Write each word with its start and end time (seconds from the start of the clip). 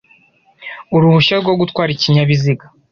uruhushya 0.95 1.35
rwo 1.41 1.53
gutwara 1.59 1.89
ikinyabiziga 1.95 2.65